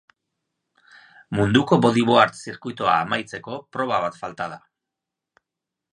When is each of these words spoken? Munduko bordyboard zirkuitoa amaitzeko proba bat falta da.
Munduko 1.39 1.77
bordyboard 1.85 2.39
zirkuitoa 2.45 2.97
amaitzeko 3.05 3.61
proba 3.77 4.03
bat 4.09 4.21
falta 4.25 4.49
da. 4.55 4.59